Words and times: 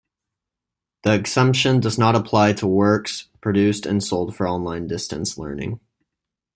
The 1.03 1.13
exemption 1.13 1.79
does 1.79 1.99
not 1.99 2.15
apply 2.15 2.53
to 2.53 2.65
works 2.65 3.27
produced 3.39 3.85
and 3.85 4.03
sold 4.03 4.35
for 4.35 4.47
online 4.49 4.87
distance 4.87 5.37
learning. 5.37 5.79